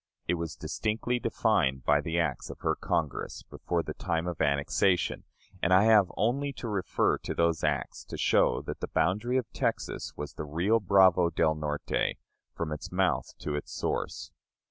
It 0.27 0.33
was 0.33 0.55
distinctly 0.55 1.19
defined 1.19 1.85
by 1.85 2.01
the 2.01 2.17
acts 2.17 2.49
of 2.49 2.61
her 2.61 2.73
Congress, 2.75 3.43
before 3.43 3.83
the 3.83 3.93
time 3.93 4.25
of 4.25 4.41
annexation; 4.41 5.25
and 5.61 5.71
I 5.71 5.83
have 5.83 6.11
only 6.17 6.51
to 6.53 6.67
refer 6.67 7.19
to 7.19 7.35
those 7.35 7.63
acts 7.63 8.03
to 8.05 8.17
show 8.17 8.63
that 8.63 8.79
the 8.79 8.87
boundary 8.87 9.37
of 9.37 9.45
Texas 9.53 10.11
was 10.17 10.33
the 10.33 10.43
Rio 10.43 10.79
Bravo 10.79 11.29
del 11.29 11.53
Norte, 11.53 12.17
from 12.55 12.71
its 12.71 12.91
mouth 12.91 13.37
to 13.37 13.53
its 13.53 13.71
source. 13.73 14.31